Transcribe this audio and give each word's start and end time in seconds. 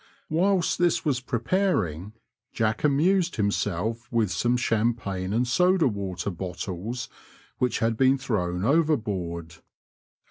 Whilst 0.31 0.79
this 0.79 1.05
was 1.05 1.19
preparing, 1.19 2.13
Jack 2.51 2.83
amused 2.83 3.35
himself 3.35 4.11
with 4.11 4.31
some 4.31 4.57
champagne 4.57 5.31
and 5.31 5.47
soda 5.47 5.87
water 5.87 6.31
bottles 6.31 7.07
which 7.59 7.77
had 7.77 7.97
been 7.97 8.17
thrown 8.17 8.65
overboard. 8.65 9.57